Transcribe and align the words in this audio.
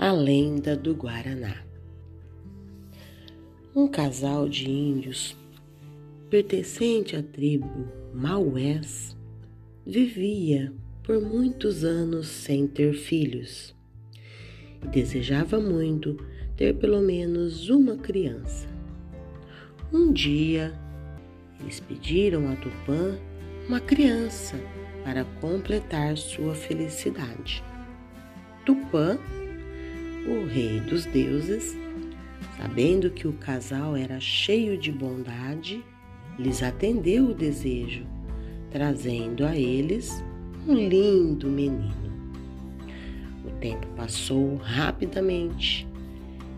A 0.00 0.12
lenda 0.12 0.76
do 0.76 0.94
Guaraná. 0.94 1.56
Um 3.74 3.88
casal 3.88 4.48
de 4.48 4.70
índios 4.70 5.36
pertencente 6.30 7.16
à 7.16 7.22
tribo 7.22 7.88
Maués 8.14 9.16
vivia 9.84 10.72
por 11.02 11.20
muitos 11.20 11.82
anos 11.82 12.28
sem 12.28 12.68
ter 12.68 12.94
filhos 12.94 13.74
e 14.84 14.86
desejava 14.86 15.58
muito 15.58 16.16
ter 16.56 16.76
pelo 16.76 17.00
menos 17.00 17.68
uma 17.68 17.96
criança. 17.96 18.68
Um 19.92 20.12
dia, 20.12 20.78
eles 21.60 21.80
pediram 21.80 22.48
a 22.52 22.54
Tupã 22.54 23.18
uma 23.66 23.80
criança 23.80 24.54
para 25.02 25.24
completar 25.40 26.16
sua 26.16 26.54
felicidade. 26.54 27.64
Tupã 28.64 29.18
o 30.30 30.46
rei 30.46 30.80
dos 30.80 31.06
deuses, 31.06 31.76
sabendo 32.56 33.10
que 33.10 33.26
o 33.26 33.32
casal 33.32 33.96
era 33.96 34.20
cheio 34.20 34.76
de 34.76 34.92
bondade, 34.92 35.84
lhes 36.38 36.62
atendeu 36.62 37.30
o 37.30 37.34
desejo, 37.34 38.06
trazendo 38.70 39.44
a 39.44 39.56
eles 39.56 40.22
um 40.66 40.74
lindo 40.74 41.48
menino. 41.48 42.08
O 43.44 43.50
tempo 43.60 43.86
passou 43.96 44.56
rapidamente 44.56 45.88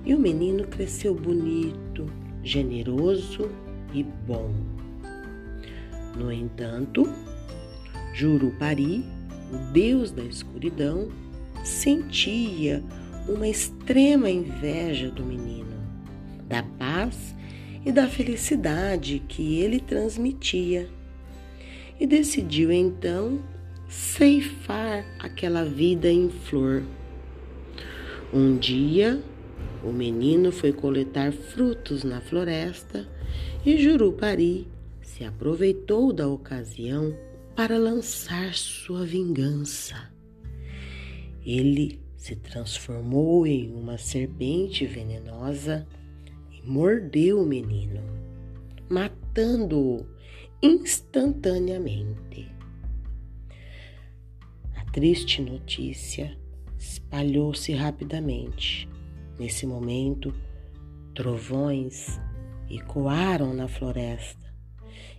e 0.05 0.15
o 0.15 0.19
menino 0.19 0.67
cresceu 0.67 1.15
bonito, 1.15 2.07
generoso 2.43 3.51
e 3.93 4.03
bom. 4.03 4.53
No 6.17 6.33
entanto, 6.33 7.09
Jurupari, 8.13 9.05
o 9.53 9.73
deus 9.73 10.11
da 10.11 10.23
escuridão, 10.23 11.09
sentia 11.65 12.83
uma 13.31 13.49
extrema 13.49 14.29
inveja 14.29 15.11
do 15.11 15.25
menino, 15.25 15.77
da 16.49 16.63
paz 16.63 17.35
e 17.85 17.93
da 17.93 18.09
felicidade 18.09 19.23
que 19.29 19.61
ele 19.61 19.81
transmitia, 19.81 20.89
e 21.99 22.07
decidiu 22.07 22.73
então 22.73 23.41
ceifar 23.89 25.05
aquela 25.19 25.65
vida 25.65 26.11
em 26.11 26.29
flor. 26.29 26.83
Um 28.33 28.57
dia, 28.57 29.23
o 29.83 29.93
menino 29.93 30.51
foi 30.51 30.73
coletar 30.73 31.33
frutos 31.33 32.05
na 32.05 32.21
floresta 32.21 33.09
e 33.65 33.77
Jurupari 33.77 34.67
se 35.03 35.25
aproveitou 35.25 36.13
da 36.13 36.29
ocasião 36.29 37.17
para 37.55 37.77
lançar 37.79 38.55
sua 38.55 39.05
vingança. 39.05 40.11
Ele 41.45 41.99
se 42.21 42.37
transformou 42.37 43.47
em 43.47 43.73
uma 43.73 43.97
serpente 43.97 44.85
venenosa 44.85 45.89
e 46.53 46.61
mordeu 46.61 47.41
o 47.41 47.47
menino, 47.47 48.03
matando-o 48.91 50.05
instantaneamente. 50.63 52.47
A 54.77 54.85
triste 54.93 55.41
notícia 55.41 56.37
espalhou-se 56.79 57.73
rapidamente. 57.73 58.87
Nesse 59.39 59.65
momento, 59.67 60.35
trovões 61.15 62.21
ecoaram 62.69 63.55
na 63.55 63.67
floresta 63.67 64.55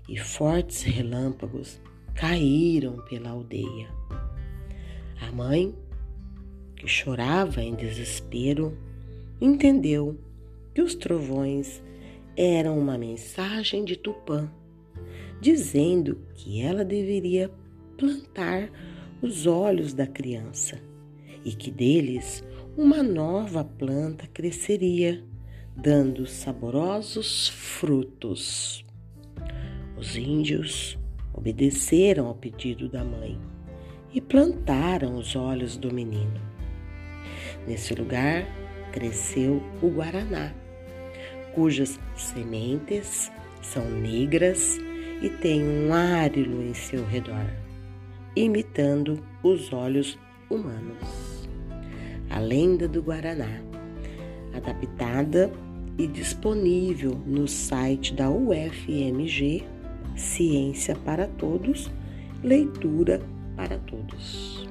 e 0.07 0.19
fortes 0.19 0.83
relâmpagos 0.83 1.81
caíram 2.13 3.03
pela 3.05 3.31
aldeia. 3.31 3.89
A 5.19 5.31
mãe 5.31 5.75
que 6.81 6.87
chorava 6.87 7.61
em 7.61 7.75
desespero, 7.75 8.75
entendeu 9.39 10.19
que 10.73 10.81
os 10.81 10.95
trovões 10.95 11.79
eram 12.35 12.79
uma 12.79 12.97
mensagem 12.97 13.85
de 13.85 13.95
Tupã, 13.95 14.51
dizendo 15.39 16.17
que 16.33 16.59
ela 16.59 16.83
deveria 16.83 17.51
plantar 17.95 18.67
os 19.21 19.45
olhos 19.45 19.93
da 19.93 20.07
criança 20.07 20.79
e 21.45 21.51
que 21.51 21.69
deles 21.69 22.43
uma 22.75 23.03
nova 23.03 23.63
planta 23.63 24.25
cresceria, 24.33 25.23
dando 25.77 26.25
saborosos 26.25 27.47
frutos. 27.47 28.83
Os 29.95 30.15
índios 30.15 30.97
obedeceram 31.31 32.25
ao 32.25 32.33
pedido 32.33 32.89
da 32.89 33.03
mãe 33.03 33.39
e 34.11 34.19
plantaram 34.19 35.15
os 35.15 35.35
olhos 35.35 35.77
do 35.77 35.93
menino. 35.93 36.50
Nesse 37.67 37.93
lugar 37.93 38.45
cresceu 38.91 39.61
o 39.81 39.89
guaraná, 39.89 40.53
cujas 41.53 41.99
sementes 42.15 43.31
são 43.61 43.83
negras 43.89 44.77
e 45.21 45.29
tem 45.29 45.63
um 45.63 45.93
árilo 45.93 46.63
em 46.63 46.73
seu 46.73 47.05
redor, 47.05 47.45
imitando 48.35 49.23
os 49.43 49.71
olhos 49.71 50.17
humanos. 50.49 51.47
A 52.29 52.39
lenda 52.39 52.87
do 52.87 53.03
guaraná, 53.03 53.61
adaptada 54.53 55.51
e 55.97 56.07
disponível 56.07 57.21
no 57.25 57.47
site 57.47 58.13
da 58.13 58.29
UFMG 58.29 59.63
Ciência 60.15 60.95
para 60.95 61.27
Todos, 61.27 61.91
Leitura 62.43 63.21
para 63.55 63.77
Todos. 63.79 64.67